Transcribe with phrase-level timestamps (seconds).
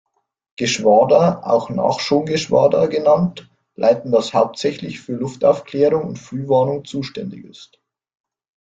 [0.55, 7.79] Geschwader, auch Nachschon-Geschwader genannt, leiten, das hauptsächlich für Luftaufklärung und Frühwarnung zuständig ist.